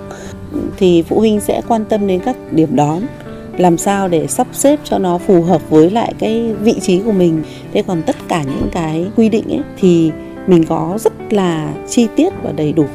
thì 0.77 1.03
phụ 1.03 1.19
huynh 1.19 1.41
sẽ 1.41 1.63
quan 1.69 1.85
tâm 1.85 2.07
đến 2.07 2.21
các 2.25 2.37
điểm 2.53 2.77
đón, 2.77 3.03
làm 3.59 3.79
sao 3.79 4.09
để 4.09 4.27
sắp 4.27 4.47
xếp 4.53 4.81
cho 4.85 4.99
nó 4.99 5.19
phù 5.19 5.43
hợp 5.43 5.71
với 5.71 5.91
lại 5.91 6.15
cái 6.19 6.55
vị 6.61 6.75
trí 6.83 7.01
của 7.01 7.13
mình. 7.13 7.43
Thế 7.73 7.83
còn 7.87 8.03
tất 8.03 8.17
cả 8.29 8.43
những 8.43 8.69
cái 8.73 9.07
quy 9.17 9.29
định 9.29 9.45
ấy 9.49 9.61
thì 9.81 10.11
mình 10.47 10.65
có 10.65 10.99
rất 11.01 11.33
là 11.33 11.75
chi 11.89 12.07
tiết 12.17 12.33
và 12.43 12.53
đầy 12.53 12.73
đủ 12.73 12.87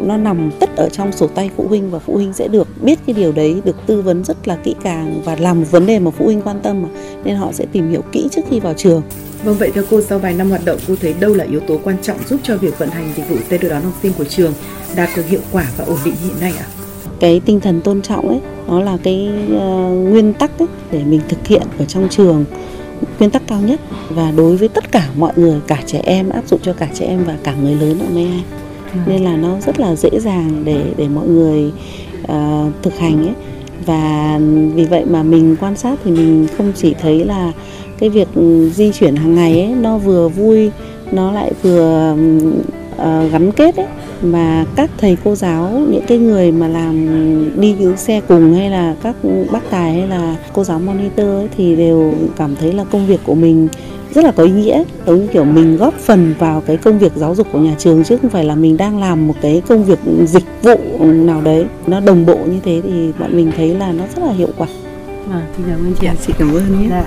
nó 0.00 0.16
nằm 0.16 0.50
tất 0.60 0.76
ở 0.76 0.88
trong 0.88 1.12
sổ 1.12 1.26
tay 1.26 1.50
phụ 1.56 1.68
huynh 1.68 1.90
và 1.90 1.98
phụ 1.98 2.14
huynh 2.14 2.32
sẽ 2.32 2.48
được 2.48 2.82
biết 2.82 2.98
cái 3.06 3.14
điều 3.14 3.32
đấy, 3.32 3.62
được 3.64 3.76
tư 3.86 4.02
vấn 4.02 4.24
rất 4.24 4.48
là 4.48 4.56
kỹ 4.56 4.74
càng 4.82 5.22
và 5.24 5.36
làm 5.36 5.60
một 5.60 5.66
vấn 5.70 5.86
đề 5.86 5.98
mà 5.98 6.10
phụ 6.10 6.24
huynh 6.24 6.42
quan 6.42 6.60
tâm 6.62 6.82
mà, 6.82 6.88
nên 7.24 7.36
họ 7.36 7.52
sẽ 7.52 7.66
tìm 7.72 7.90
hiểu 7.90 8.02
kỹ 8.12 8.28
trước 8.32 8.42
khi 8.50 8.60
vào 8.60 8.74
trường 8.74 9.02
Vâng 9.44 9.56
vậy 9.58 9.70
theo 9.74 9.84
cô, 9.90 10.00
sau 10.02 10.18
vài 10.18 10.34
năm 10.34 10.50
hoạt 10.50 10.64
động, 10.64 10.78
cô 10.88 10.94
thấy 11.00 11.14
đâu 11.20 11.34
là 11.34 11.44
yếu 11.44 11.60
tố 11.60 11.78
quan 11.84 11.96
trọng 12.02 12.16
giúp 12.28 12.40
cho 12.42 12.56
việc 12.56 12.78
vận 12.78 12.88
hành 12.88 13.12
dịch 13.16 13.28
vụ 13.28 13.36
xe 13.50 13.58
đưa 13.58 13.68
đón 13.68 13.82
học 13.82 13.92
sinh 14.02 14.12
của 14.18 14.24
trường 14.24 14.52
đạt 14.96 15.08
được 15.16 15.26
hiệu 15.28 15.40
quả 15.52 15.66
và 15.76 15.84
ổn 15.84 15.98
định 16.04 16.14
hiện 16.24 16.40
nay 16.40 16.52
ạ? 16.58 16.66
Cái 17.20 17.40
tinh 17.44 17.60
thần 17.60 17.80
tôn 17.80 18.02
trọng 18.02 18.28
ấy 18.28 18.40
nó 18.68 18.80
là 18.80 18.98
cái 19.02 19.30
ờ, 19.58 19.88
nguyên 19.88 20.32
tắc 20.32 20.58
ấy 20.58 20.68
để 20.90 21.04
mình 21.04 21.20
thực 21.28 21.46
hiện 21.46 21.62
ở 21.78 21.84
trong 21.84 22.08
trường 22.08 22.44
nguyên 23.18 23.30
tắc 23.30 23.42
cao 23.46 23.60
nhất. 23.60 23.80
Và 24.08 24.32
đối 24.36 24.56
với 24.56 24.68
tất 24.68 24.92
cả 24.92 25.08
mọi 25.16 25.32
người 25.36 25.60
cả 25.66 25.82
trẻ 25.86 26.00
em 26.04 26.28
áp 26.28 26.48
dụng 26.48 26.60
cho 26.62 26.72
cả 26.72 26.88
trẻ 26.94 27.06
em 27.06 27.24
và 27.24 27.36
cả 27.42 27.54
người 27.62 27.74
lớn 27.74 27.98
ở 28.00 28.14
Mê 28.14 28.26
nên 29.06 29.24
là 29.24 29.36
nó 29.36 29.60
rất 29.60 29.80
là 29.80 29.94
dễ 29.94 30.10
dàng 30.20 30.62
để 30.64 30.84
để 30.96 31.08
mọi 31.08 31.26
người 31.26 31.72
ờ, 32.26 32.70
thực 32.82 32.98
hành 32.98 33.26
ấy. 33.26 33.34
Và 33.86 34.40
vì 34.74 34.84
vậy 34.84 35.04
mà 35.04 35.22
mình 35.22 35.56
quan 35.60 35.76
sát 35.76 35.98
thì 36.04 36.10
mình 36.10 36.46
không 36.58 36.72
chỉ 36.76 36.94
thấy 37.00 37.24
là 37.24 37.52
cái 37.98 38.08
việc 38.08 38.28
ừ, 38.34 38.70
di 38.70 38.92
chuyển 38.92 39.16
hàng 39.16 39.34
ngày 39.34 39.62
ấy 39.62 39.74
nó 39.80 39.98
vừa 39.98 40.28
vui 40.28 40.70
nó 41.12 41.32
lại 41.32 41.52
vừa 41.62 42.16
ờ, 42.98 43.28
gắn 43.28 43.52
kết 43.52 43.76
ấy 43.76 43.86
mà 44.22 44.64
các 44.76 44.90
thầy 44.98 45.16
cô 45.24 45.34
giáo 45.34 45.82
những 45.90 46.04
cái 46.06 46.18
người 46.18 46.52
mà 46.52 46.68
làm 46.68 47.06
đi 47.60 47.76
cái 47.78 47.96
xe 47.96 48.20
cùng 48.28 48.54
hay 48.54 48.70
là 48.70 48.94
các 49.02 49.16
bác 49.52 49.70
tài 49.70 49.92
hay 49.92 50.08
là 50.08 50.36
cô 50.52 50.64
giáo 50.64 50.78
monitor 50.78 51.26
ấy, 51.26 51.48
thì 51.56 51.76
đều 51.76 52.14
cảm 52.36 52.56
thấy 52.56 52.72
là 52.72 52.84
công 52.84 53.06
việc 53.06 53.20
của 53.26 53.34
mình 53.34 53.68
rất 54.14 54.24
là 54.24 54.32
có 54.32 54.42
ý 54.42 54.50
nghĩa 54.50 54.82
giống 55.06 55.20
như 55.20 55.26
kiểu 55.26 55.44
mình 55.44 55.76
góp 55.76 55.94
phần 55.94 56.34
vào 56.38 56.60
cái 56.60 56.76
công 56.76 56.98
việc 56.98 57.12
giáo 57.16 57.34
dục 57.34 57.46
của 57.52 57.58
nhà 57.58 57.74
trường 57.78 58.04
chứ 58.04 58.16
không 58.16 58.30
phải 58.30 58.44
là 58.44 58.54
mình 58.54 58.76
đang 58.76 59.00
làm 59.00 59.28
một 59.28 59.34
cái 59.40 59.62
công 59.68 59.84
việc 59.84 59.98
dịch 60.24 60.44
vụ 60.62 61.04
nào 61.04 61.40
đấy 61.40 61.64
nó 61.86 62.00
đồng 62.00 62.26
bộ 62.26 62.38
như 62.46 62.60
thế 62.64 62.80
thì 62.84 63.12
bọn 63.18 63.36
mình 63.36 63.52
thấy 63.56 63.74
là 63.74 63.92
nó 63.92 64.04
rất 64.16 64.24
là 64.24 64.32
hiệu 64.32 64.48
quả 64.56 64.66
À, 65.30 65.46
xin 65.56 65.66
cảm 65.68 65.78
ơn 65.86 65.94
chị 66.00 66.06
ạ. 66.06 66.14
Chị 66.26 66.32
cảm 66.38 66.54
ơn 66.54 66.88
nhé. 66.88 67.02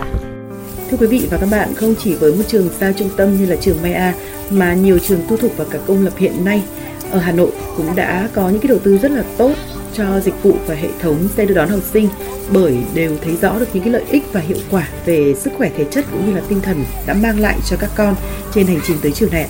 Thưa 0.91 0.98
quý 0.98 1.07
vị 1.07 1.27
và 1.31 1.38
các 1.38 1.48
bạn, 1.51 1.74
không 1.74 1.95
chỉ 2.00 2.15
với 2.15 2.36
một 2.36 2.43
trường 2.48 2.69
xa 2.79 2.93
trung 2.98 3.10
tâm 3.17 3.38
như 3.38 3.45
là 3.45 3.55
trường 3.55 3.81
Maya 3.81 4.13
mà 4.50 4.74
nhiều 4.74 5.00
trường 5.00 5.21
tư 5.29 5.38
thục 5.38 5.57
và 5.57 5.65
cả 5.71 5.79
công 5.88 6.05
lập 6.05 6.13
hiện 6.17 6.45
nay 6.45 6.63
ở 7.12 7.19
Hà 7.19 7.31
Nội 7.31 7.51
cũng 7.77 7.95
đã 7.95 8.29
có 8.33 8.50
những 8.50 8.60
cái 8.60 8.67
đầu 8.67 8.79
tư 8.79 8.98
rất 8.98 9.12
là 9.12 9.24
tốt 9.38 9.53
cho 9.93 10.19
dịch 10.19 10.43
vụ 10.43 10.53
và 10.67 10.75
hệ 10.75 10.88
thống 11.00 11.27
xe 11.27 11.45
đưa 11.45 11.53
đón 11.53 11.69
học 11.69 11.79
sinh 11.93 12.10
bởi 12.53 12.77
đều 12.93 13.17
thấy 13.24 13.36
rõ 13.41 13.60
được 13.60 13.65
những 13.74 13.83
cái 13.83 13.93
lợi 13.93 14.03
ích 14.12 14.24
và 14.33 14.39
hiệu 14.39 14.57
quả 14.71 14.88
về 15.05 15.33
sức 15.38 15.53
khỏe 15.57 15.69
thể 15.77 15.86
chất 15.91 16.05
cũng 16.12 16.25
như 16.25 16.36
là 16.36 16.41
tinh 16.48 16.62
thần 16.62 16.83
đã 17.07 17.13
mang 17.13 17.39
lại 17.39 17.57
cho 17.65 17.77
các 17.79 17.89
con 17.95 18.15
trên 18.53 18.67
hành 18.67 18.79
trình 18.83 18.98
tới 19.01 19.12
trường 19.12 19.31
này. 19.31 19.50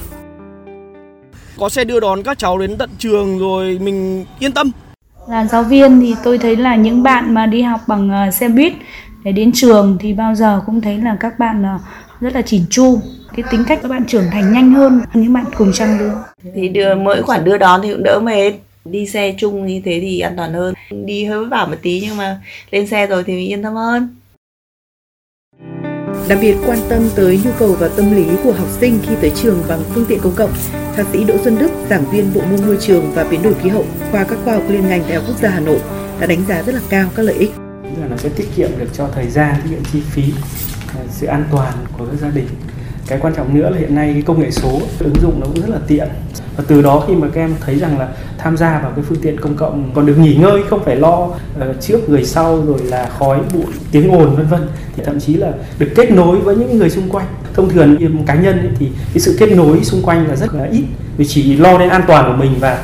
có 1.57 1.69
xe 1.69 1.83
đưa 1.83 2.00
đón 2.00 2.24
các 2.24 2.38
cháu 2.38 2.57
đến 2.57 2.77
tận 2.77 2.89
trường 2.98 3.39
rồi 3.39 3.79
mình 3.81 4.25
yên 4.39 4.51
tâm 4.51 4.71
Là 5.27 5.45
giáo 5.45 5.63
viên 5.63 6.01
thì 6.01 6.15
tôi 6.24 6.38
thấy 6.38 6.55
là 6.55 6.75
những 6.75 7.03
bạn 7.03 7.33
mà 7.33 7.45
đi 7.45 7.62
học 7.62 7.81
bằng 7.88 8.10
ờ, 8.10 8.31
xe 8.31 8.50
buýt 8.50 8.74
để 9.23 9.31
đến 9.31 9.51
trường 9.53 9.97
thì 9.99 10.13
bao 10.13 10.35
giờ 10.35 10.61
cũng 10.65 10.81
thấy 10.81 10.97
là 10.97 11.17
các 11.19 11.39
bạn 11.39 11.63
ờ, 11.63 11.79
rất 12.19 12.33
là 12.33 12.41
chỉn 12.41 12.61
chu. 12.69 12.99
Cái 13.35 13.45
tính 13.51 13.63
cách 13.67 13.79
các 13.81 13.87
bạn 13.87 14.05
trưởng 14.07 14.25
thành 14.31 14.53
nhanh 14.53 14.71
hơn 14.71 15.01
những 15.13 15.33
bạn 15.33 15.45
cùng 15.57 15.71
trang 15.73 15.99
lứa. 15.99 16.23
thì 16.55 16.69
đưa 16.69 16.95
mỗi 16.95 17.21
khoản 17.21 17.43
đưa 17.43 17.57
đón 17.57 17.81
thì 17.83 17.91
cũng 17.93 18.03
đỡ 18.03 18.19
mệt 18.23 18.53
đi 18.85 19.07
xe 19.07 19.35
chung 19.37 19.65
như 19.65 19.81
thế 19.85 19.99
thì 20.01 20.19
an 20.19 20.33
toàn 20.37 20.53
hơn 20.53 20.73
đi 21.05 21.25
hơi 21.25 21.39
vất 21.39 21.47
vả 21.51 21.65
một 21.65 21.75
tí 21.81 22.01
nhưng 22.01 22.17
mà 22.17 22.41
lên 22.71 22.87
xe 22.87 23.07
rồi 23.07 23.23
thì 23.23 23.33
mình 23.33 23.49
yên 23.49 23.63
tâm 23.63 23.73
hơn 23.73 24.15
Đặc 26.29 26.37
biệt 26.41 26.55
quan 26.65 26.79
tâm 26.89 27.09
tới 27.15 27.39
nhu 27.45 27.51
cầu 27.59 27.75
và 27.79 27.89
tâm 27.97 28.15
lý 28.15 28.25
của 28.43 28.51
học 28.51 28.67
sinh 28.79 28.99
khi 29.03 29.15
tới 29.21 29.31
trường 29.35 29.63
bằng 29.67 29.79
phương 29.93 30.05
tiện 30.05 30.19
công 30.19 30.35
cộng, 30.35 30.53
Thạc 30.95 31.07
sĩ 31.13 31.23
Đỗ 31.23 31.37
Xuân 31.43 31.57
Đức, 31.59 31.71
giảng 31.89 32.05
viên 32.11 32.33
Bộ 32.33 32.41
môn 32.51 32.67
Môi 32.67 32.77
trường 32.81 33.11
và 33.11 33.23
Biến 33.23 33.43
đổi 33.43 33.53
khí 33.53 33.69
hậu, 33.69 33.85
khoa 34.11 34.23
các 34.23 34.37
khoa 34.43 34.53
học 34.53 34.63
liên 34.69 34.87
ngành 34.87 35.01
Đại 35.01 35.15
học 35.15 35.23
Quốc 35.27 35.37
gia 35.41 35.49
Hà 35.49 35.59
Nội 35.59 35.79
đã 36.19 36.27
đánh 36.27 36.45
giá 36.47 36.61
rất 36.61 36.75
là 36.75 36.81
cao 36.89 37.09
các 37.15 37.23
lợi 37.23 37.35
ích. 37.35 37.61
Tức 37.95 38.01
là 38.01 38.07
nó 38.07 38.17
sẽ 38.17 38.29
tiết 38.29 38.48
kiệm 38.55 38.69
được 38.79 38.89
cho 38.93 39.07
thời 39.15 39.29
gian, 39.29 39.55
tiết 39.63 39.69
kiệm 39.69 39.83
chi 39.93 40.01
phí, 40.01 40.24
à, 40.88 41.01
sự 41.10 41.27
an 41.27 41.43
toàn 41.51 41.74
của 41.98 42.05
các 42.05 42.19
gia 42.21 42.29
đình. 42.29 42.48
Cái 43.07 43.19
quan 43.21 43.33
trọng 43.36 43.53
nữa 43.53 43.69
là 43.69 43.77
hiện 43.77 43.95
nay 43.95 44.13
cái 44.13 44.21
công 44.21 44.41
nghệ 44.41 44.51
số 44.51 44.81
ứng 45.00 45.15
dụng 45.21 45.39
nó 45.39 45.45
cũng 45.45 45.62
rất 45.62 45.69
là 45.69 45.79
tiện. 45.88 46.07
Và 46.57 46.63
từ 46.67 46.81
đó 46.81 47.03
khi 47.07 47.15
mà 47.15 47.27
các 47.33 47.41
em 47.41 47.55
thấy 47.62 47.79
rằng 47.79 48.00
là 48.00 48.07
tham 48.38 48.57
gia 48.57 48.79
vào 48.79 48.91
cái 48.95 49.05
phương 49.07 49.17
tiện 49.21 49.39
công 49.39 49.55
cộng 49.55 49.91
còn 49.93 50.05
được 50.05 50.17
nghỉ 50.17 50.36
ngơi 50.36 50.62
không 50.69 50.83
phải 50.83 50.95
lo 50.95 51.27
ờ, 51.60 51.74
trước 51.81 52.10
người 52.10 52.24
sau 52.24 52.65
rồi 52.65 52.79
là 52.83 53.10
khói 53.19 53.39
bụi 53.53 53.65
tiếng 53.91 54.12
ồn 54.12 54.36
vân 54.36 54.48
vân 54.48 54.67
thì 54.95 55.03
thậm 55.05 55.19
chí 55.19 55.33
là 55.33 55.51
được 55.79 55.88
kết 55.95 56.12
nối 56.12 56.38
với 56.38 56.55
những 56.55 56.77
người 56.77 56.89
xung 56.89 57.10
quanh 57.10 57.25
thông 57.53 57.69
thường 57.69 57.98
như 58.00 58.10
cá 58.27 58.36
nhân 58.36 58.60
ấy, 58.60 58.69
thì 58.79 58.89
cái 59.13 59.19
sự 59.19 59.36
kết 59.39 59.51
nối 59.51 59.83
xung 59.83 60.01
quanh 60.03 60.27
là 60.27 60.36
rất 60.36 60.53
là 60.53 60.63
ít 60.63 60.83
vì 61.17 61.25
chỉ 61.25 61.57
lo 61.57 61.77
đến 61.77 61.89
an 61.89 62.01
toàn 62.07 62.31
của 62.31 62.38
mình 62.38 62.55
và 62.60 62.83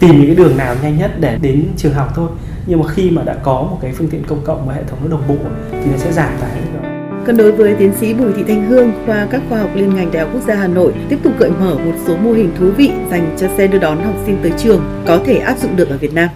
tìm 0.00 0.18
những 0.18 0.26
cái 0.26 0.36
đường 0.36 0.56
nào 0.56 0.76
nhanh 0.82 0.98
nhất 0.98 1.20
để 1.20 1.38
đến 1.42 1.64
trường 1.76 1.94
học 1.94 2.12
thôi 2.14 2.28
nhưng 2.66 2.80
mà 2.80 2.88
khi 2.88 3.10
mà 3.10 3.22
đã 3.22 3.34
có 3.34 3.62
một 3.62 3.78
cái 3.82 3.92
phương 3.92 4.08
tiện 4.08 4.24
công 4.24 4.40
cộng 4.44 4.68
và 4.68 4.74
hệ 4.74 4.82
thống 4.84 4.98
nó 5.02 5.10
đồng 5.10 5.28
bộ 5.28 5.36
thì 5.70 5.90
nó 5.90 5.96
sẽ 5.96 6.12
giảm 6.12 6.30
tải 6.40 6.50
được 6.72 6.88
còn 7.26 7.36
đối 7.36 7.52
với 7.52 7.74
tiến 7.74 7.92
sĩ 8.00 8.14
Bùi 8.14 8.32
Thị 8.32 8.42
Thanh 8.48 8.68
Hương, 8.68 8.92
khoa 9.06 9.26
các 9.30 9.42
khoa 9.48 9.58
học 9.58 9.70
liên 9.74 9.94
ngành 9.94 10.12
Đại 10.12 10.22
học 10.22 10.30
Quốc 10.34 10.42
gia 10.46 10.54
Hà 10.54 10.66
Nội 10.66 10.92
tiếp 11.08 11.18
tục 11.22 11.32
gợi 11.38 11.50
mở 11.50 11.78
một 11.78 11.92
số 12.06 12.16
mô 12.16 12.32
hình 12.32 12.50
thú 12.58 12.70
vị 12.76 12.90
dành 13.10 13.36
cho 13.40 13.48
xe 13.56 13.66
đưa 13.66 13.78
đón 13.78 14.04
học 14.04 14.14
sinh 14.26 14.38
tới 14.42 14.52
trường 14.58 14.82
có 15.06 15.20
thể 15.24 15.36
áp 15.38 15.58
dụng 15.58 15.76
được 15.76 15.88
ở 15.88 15.96
Việt 15.98 16.14
Nam. 16.14 16.28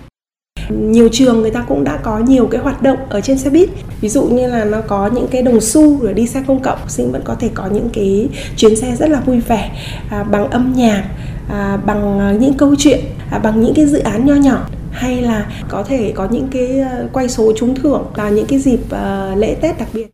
Nhiều 0.69 1.09
trường 1.13 1.41
người 1.41 1.51
ta 1.51 1.65
cũng 1.69 1.85
đã 1.85 1.97
có 1.97 2.19
nhiều 2.19 2.47
cái 2.47 2.61
hoạt 2.61 2.83
động 2.83 2.99
ở 3.09 3.21
trên 3.21 3.39
xe 3.39 3.51
buýt. 3.51 3.69
Ví 4.01 4.09
dụ 4.09 4.25
như 4.25 4.47
là 4.47 4.65
nó 4.65 4.81
có 4.81 5.11
những 5.15 5.27
cái 5.31 5.43
đồng 5.43 5.61
xu 5.61 6.01
rồi 6.01 6.15
đi 6.15 6.27
xe 6.27 6.43
công 6.47 6.63
cộng 6.63 6.79
học 6.79 6.91
sinh 6.91 7.13
vẫn 7.13 7.23
có 7.25 7.35
thể 7.35 7.51
có 7.55 7.67
những 7.67 7.89
cái 7.93 8.29
chuyến 8.57 8.77
xe 8.77 8.97
rất 8.97 9.11
là 9.11 9.21
vui 9.21 9.41
vẻ 9.41 9.71
à, 10.11 10.23
bằng 10.23 10.51
âm 10.51 10.73
nhạc 10.77 11.05
à, 11.49 11.79
bằng 11.87 12.37
những 12.41 12.55
câu 12.55 12.75
chuyện 12.79 13.01
à, 13.31 13.39
bằng 13.39 13.61
những 13.61 13.75
cái 13.75 13.87
dự 13.87 13.99
án 13.99 14.27
nho 14.27 14.35
nhỏ 14.35 14.69
hay 14.97 15.23
là 15.23 15.47
có 15.69 15.83
thể 15.83 16.13
có 16.15 16.29
những 16.31 16.49
cái 16.53 16.79
ờ, 16.79 17.09
quay 17.13 17.29
số 17.29 17.53
trúng 17.57 17.75
thưởng 17.75 18.07
vào 18.15 18.31
những 18.31 18.47
cái 18.47 18.59
dịp 18.59 18.79
uh, 18.85 19.39
lễ 19.39 19.57
Tết 19.61 19.79
đặc 19.79 19.89
biệt. 19.93 20.07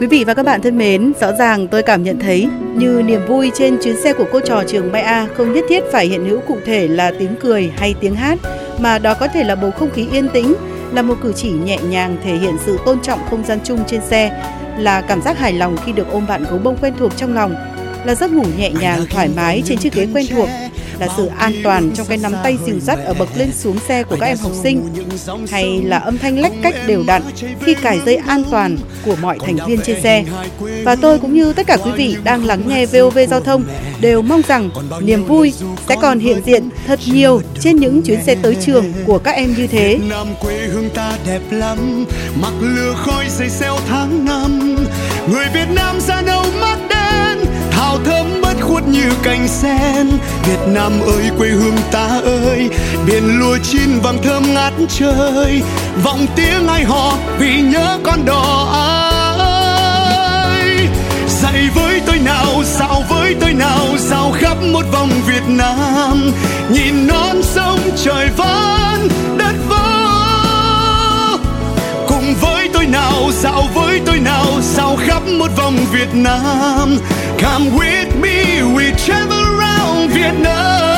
Quý 0.00 0.06
vị 0.06 0.24
và 0.24 0.34
các 0.34 0.42
bạn 0.46 0.62
thân 0.62 0.78
mến, 0.78 1.12
rõ 1.20 1.32
ràng 1.38 1.68
tôi 1.68 1.82
cảm 1.82 2.02
nhận 2.02 2.18
thấy 2.18 2.48
như 2.74 3.02
niềm 3.04 3.20
vui 3.28 3.50
trên 3.54 3.78
chuyến 3.82 3.96
xe 3.96 4.12
của 4.12 4.24
cô 4.32 4.40
trò 4.40 4.62
trường 4.66 4.92
Mai 4.92 5.02
A 5.02 5.26
không 5.34 5.52
nhất 5.52 5.64
thiết 5.68 5.84
phải 5.92 6.06
hiện 6.06 6.24
hữu 6.24 6.40
cụ 6.40 6.56
thể 6.64 6.88
là 6.88 7.12
tiếng 7.18 7.34
cười 7.40 7.72
hay 7.76 7.94
tiếng 8.00 8.14
hát, 8.14 8.38
mà 8.78 8.98
đó 8.98 9.14
có 9.14 9.28
thể 9.28 9.44
là 9.44 9.54
bầu 9.54 9.70
không 9.70 9.90
khí 9.90 10.06
yên 10.12 10.28
tĩnh, 10.28 10.54
là 10.92 11.02
một 11.02 11.14
cử 11.22 11.32
chỉ 11.36 11.50
nhẹ 11.50 11.78
nhàng 11.90 12.16
thể 12.24 12.36
hiện 12.36 12.54
sự 12.66 12.78
tôn 12.86 13.00
trọng 13.00 13.18
không 13.30 13.44
gian 13.44 13.58
chung 13.64 13.78
trên 13.86 14.00
xe, 14.00 14.42
là 14.78 15.00
cảm 15.00 15.22
giác 15.22 15.38
hài 15.38 15.52
lòng 15.52 15.76
khi 15.84 15.92
được 15.92 16.06
ôm 16.12 16.26
bạn 16.28 16.44
gấu 16.50 16.58
bông 16.58 16.76
quen 16.80 16.94
thuộc 16.98 17.16
trong 17.16 17.34
lòng, 17.34 17.54
là 18.04 18.14
giấc 18.14 18.32
ngủ 18.32 18.44
nhẹ 18.58 18.70
nhàng 18.70 19.00
thoải 19.10 19.30
mái 19.36 19.62
trên 19.66 19.78
chiếc 19.78 19.94
ghế 19.94 20.06
quen 20.14 20.26
thuộc, 20.30 20.48
là 20.98 21.08
sự 21.16 21.30
an 21.38 21.52
toàn 21.64 21.90
trong 21.94 22.06
cái 22.06 22.18
nắm 22.18 22.34
tay 22.42 22.58
dìu 22.66 22.80
dắt 22.80 22.98
ở 23.04 23.14
bậc 23.14 23.28
lên 23.36 23.52
xuống 23.52 23.78
xe 23.88 24.02
của 24.02 24.16
các 24.20 24.26
em 24.26 24.38
học 24.38 24.52
sinh 24.62 24.88
hay 25.50 25.82
là 25.84 25.98
âm 25.98 26.18
thanh 26.18 26.38
lách 26.38 26.52
cách 26.62 26.74
đều 26.86 27.04
đặn 27.06 27.22
khi 27.60 27.74
cài 27.74 28.00
dây 28.06 28.16
an 28.16 28.42
toàn 28.50 28.78
của 29.04 29.16
mọi 29.16 29.38
thành 29.38 29.56
viên 29.66 29.80
trên 29.80 30.02
xe. 30.02 30.24
Và 30.84 30.96
tôi 30.96 31.18
cũng 31.18 31.34
như 31.34 31.52
tất 31.52 31.66
cả 31.66 31.76
quý 31.84 31.90
vị 31.96 32.16
đang 32.24 32.44
lắng 32.44 32.62
nghe 32.68 32.86
VOV 32.86 33.18
Giao 33.30 33.40
thông 33.40 33.64
đều 34.00 34.22
mong 34.22 34.42
rằng 34.48 34.70
niềm 35.00 35.24
vui 35.24 35.52
sẽ 35.88 35.96
còn 36.02 36.18
hiện 36.18 36.42
diện 36.46 36.68
thật 36.86 37.00
nhiều 37.06 37.40
trên 37.60 37.76
những 37.76 38.02
chuyến 38.02 38.24
xe 38.24 38.34
tới 38.34 38.56
trường 38.66 38.92
của 39.06 39.18
các 39.18 39.32
em 39.32 39.54
như 39.56 39.66
thế. 39.66 39.98
Nam 40.08 40.26
quê 40.40 40.66
hương 40.72 40.90
ta 40.90 41.12
đẹp 41.26 41.40
lắm, 41.50 42.04
mặc 42.42 42.52
lửa 42.60 42.94
khói 42.96 43.24
dây 43.38 43.48
xeo 43.48 43.76
tháng 43.88 44.24
năm. 44.24 44.76
Người 45.30 45.46
Việt 45.54 45.68
Nam 45.74 46.00
ra 46.00 46.22
đâu 46.22 46.44
mắt 46.60 46.78
hào 47.82 47.98
thơm 48.04 48.26
bất 48.42 48.56
khuất 48.60 48.84
như 48.88 49.10
cành 49.22 49.48
sen. 49.48 50.08
Việt 50.46 50.58
Nam 50.66 50.92
ơi, 51.06 51.30
quê 51.38 51.48
hương 51.48 51.76
ta 51.92 52.20
ơi, 52.24 52.70
biển 53.06 53.38
lúa 53.38 53.58
chín 53.62 54.00
vàng 54.02 54.18
thơm 54.22 54.54
ngát 54.54 54.72
trời. 54.88 55.62
Vọng 56.02 56.26
tiếng 56.36 56.66
ai 56.66 56.84
hò 56.84 57.12
vì 57.38 57.60
nhớ 57.60 57.98
con 58.02 58.24
đò 58.24 58.66
ơi. 59.42 60.88
Dậy 61.42 61.68
với 61.74 62.00
tôi 62.06 62.18
nào 62.18 62.62
sao 62.64 63.02
với 63.08 63.36
tôi 63.40 63.52
nào 63.52 63.86
sao 63.98 64.32
khắp 64.34 64.56
một 64.72 64.84
vòng 64.92 65.10
Việt 65.26 65.42
Nam. 65.46 66.30
Nhìn 66.70 67.06
non 67.06 67.42
sông 67.42 67.78
trời 68.04 68.28
vẫn 68.36 69.08
đất 69.38 69.54
vỡ 69.68 69.78
cùng 72.08 72.34
với 72.40 72.61
tôi 72.82 72.90
nào, 72.90 73.30
dạo 73.32 73.62
với 73.74 74.00
tôi 74.06 74.18
nào 74.18 74.46
sao 74.62 74.96
khắp 74.96 75.22
một 75.26 75.48
vòng 75.56 75.76
Việt 75.92 76.08
Nam. 76.14 76.98
Come 77.38 77.70
with 77.70 78.20
me, 78.20 78.62
we 78.62 78.92
travel 79.06 79.38
around 79.38 80.12
Vietnam 80.14 80.42
Nam. 80.42 80.91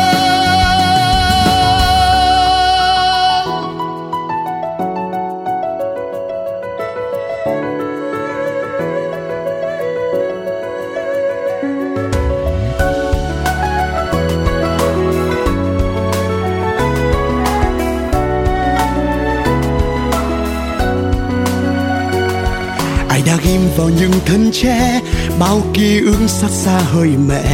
Vào 23.84 23.92
những 24.00 24.12
thân 24.26 24.50
tre, 24.52 25.00
bao 25.38 25.62
ký 25.74 25.98
ức 25.98 26.18
sát 26.26 26.50
xa 26.50 26.78
hơi 26.78 27.08
mẹ. 27.28 27.44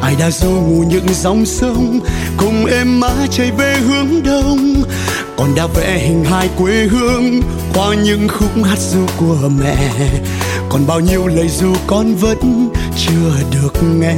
Ai 0.00 0.14
đã 0.18 0.30
dô 0.30 0.50
ngủ 0.50 0.84
những 0.88 1.06
dòng 1.22 1.46
sông, 1.46 2.00
cùng 2.36 2.66
em 2.66 3.00
má 3.00 3.10
chạy 3.30 3.50
về 3.58 3.76
hướng 3.76 4.22
đông. 4.22 4.82
Còn 5.36 5.54
đã 5.54 5.66
vẽ 5.66 5.98
hình 5.98 6.24
hai 6.24 6.48
quê 6.58 6.72
hương 6.90 7.42
qua 7.74 7.94
những 7.94 8.28
khúc 8.28 8.64
hát 8.64 8.78
ru 8.78 9.06
của 9.16 9.48
mẹ. 9.58 9.76
Còn 10.68 10.86
bao 10.86 11.00
nhiêu 11.00 11.26
lời 11.26 11.48
ru 11.48 11.74
con 11.86 12.14
vẫn 12.14 12.68
chưa 12.96 13.32
được 13.50 13.82
nghe. 13.98 14.14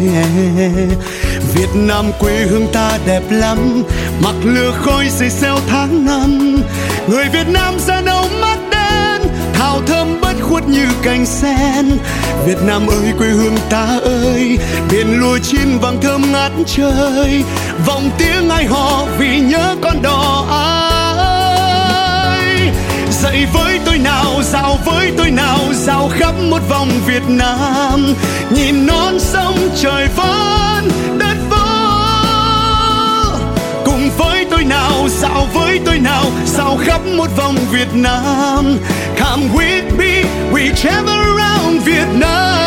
Việt 1.54 1.70
Nam 1.74 2.04
quê 2.20 2.46
hương 2.50 2.66
ta 2.72 2.98
đẹp 3.06 3.22
lắm, 3.30 3.82
mặc 4.22 4.34
lửa 4.44 4.72
khói 4.84 5.08
dày 5.18 5.30
xeo 5.30 5.58
tháng 5.68 6.06
năm. 6.06 6.62
Người 7.08 7.24
Việt 7.32 7.48
Nam 7.48 7.74
da 7.86 8.00
nâu 8.00 8.24
mắt 8.40 8.57
khuất 10.48 10.68
như 10.68 10.86
cành 11.02 11.26
sen. 11.26 11.98
Việt 12.46 12.58
Nam 12.66 12.86
ơi, 12.86 13.12
quê 13.18 13.28
hương 13.28 13.56
ta 13.70 13.98
ơi, 14.04 14.58
biển 14.90 15.20
lúa 15.20 15.38
chín 15.38 15.78
vàng 15.78 16.00
thơm 16.02 16.32
ngát 16.32 16.52
trời. 16.66 17.44
Vọng 17.86 18.10
tiếng 18.18 18.50
ai 18.50 18.64
hò 18.64 19.04
vì 19.18 19.40
nhớ 19.40 19.76
con 19.82 20.02
đò 20.02 20.44
ai. 20.50 20.78
Dậy 23.22 23.46
với 23.52 23.80
tôi 23.84 23.98
nào 23.98 24.42
rào 24.52 24.78
với 24.84 25.12
tôi 25.16 25.30
nào 25.30 25.58
rào 25.86 26.10
khắp 26.18 26.34
một 26.50 26.60
vòng 26.68 26.90
Việt 27.06 27.22
Nam. 27.28 28.14
Nhìn 28.50 28.86
non 28.86 29.20
sông 29.20 29.56
trời 29.82 30.08
vẫn 30.16 30.90
đất 31.18 31.36
vỡ 31.50 31.58
cùng 33.84 34.10
với 34.18 34.46
tôi 34.50 34.64
nào, 34.64 35.08
dạo 35.08 35.46
với 35.54 35.80
tôi 35.84 35.98
nào, 35.98 36.24
dạo 36.46 36.78
khắp 36.84 37.00
một 37.06 37.28
vòng 37.36 37.56
Việt 37.72 37.88
Nam. 37.92 38.78
Come 39.18 39.42
with 39.54 39.96
me 39.98 40.17
we 40.52 40.72
travel 40.74 41.18
around 41.32 41.80
Vietnam. 41.84 42.58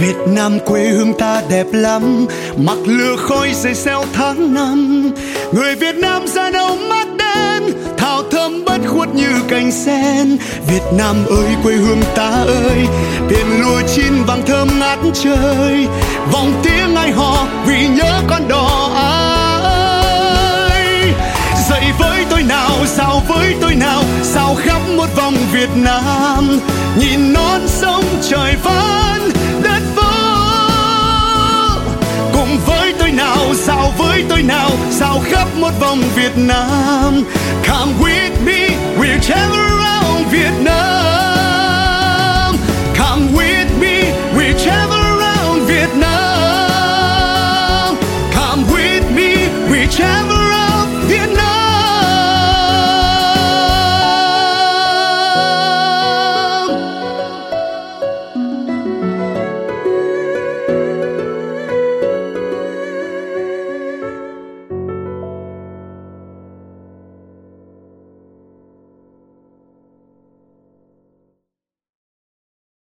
Việt 0.00 0.16
Nam 0.26 0.58
quê 0.66 0.84
hương 0.88 1.14
ta 1.18 1.42
đẹp 1.50 1.66
lắm, 1.72 2.26
mặc 2.56 2.78
lửa 2.86 3.16
khói 3.16 3.50
dày 3.54 3.74
xeo 3.74 4.04
tháng 4.12 4.54
năm. 4.54 5.10
Người 5.52 5.74
Việt 5.74 5.94
Nam 5.94 6.26
da 6.26 6.50
nâu 6.50 6.76
mắt 6.76 7.06
đen 7.18 7.62
thao 8.00 8.22
thơm 8.30 8.64
bất 8.64 8.80
khuất 8.86 9.14
như 9.14 9.28
cành 9.48 9.72
sen. 9.72 10.38
Việt 10.68 10.82
Nam 10.98 11.16
ơi, 11.28 11.48
quê 11.62 11.74
hương 11.74 12.02
ta 12.14 12.30
ơi, 12.46 12.86
biển 13.28 13.60
lúa 13.60 13.80
chín 13.94 14.24
vàng 14.26 14.42
thơm 14.46 14.68
ngát 14.78 14.98
trời. 15.14 15.86
Vòng 16.32 16.52
tiếng 16.62 16.94
ai 16.96 17.10
hò 17.12 17.46
vì 17.66 17.88
nhớ 17.88 18.20
con 18.28 18.48
đò 18.48 18.90
ai? 18.94 20.02
Dậy 21.70 21.84
với 21.98 22.24
tôi 22.30 22.42
nào 22.42 22.70
sao 22.86 23.22
với 23.28 23.54
tôi 23.60 23.74
nào 23.74 24.02
sao 24.22 24.54
khắp 24.54 24.80
một 24.96 25.08
vòng 25.16 25.36
Việt 25.52 25.70
Nam. 25.74 26.60
Nhìn 26.98 27.32
non 27.32 27.60
sông 27.66 28.04
trời 28.30 28.54
vẫn 28.62 29.29
tôi 33.10 33.16
nào, 33.16 33.54
sao 33.54 33.92
với 33.98 34.24
tôi 34.28 34.42
nào, 34.42 34.70
sao 34.90 35.20
khắp 35.24 35.48
một 35.56 35.70
vòng 35.80 36.02
Việt 36.16 36.32
Nam? 36.36 37.24
Come 37.66 37.92
with 38.00 38.44
me, 38.44 38.68
we'll 38.98 39.20
travel 39.20 39.60
around 39.60 40.26
Vietnam 40.32 41.29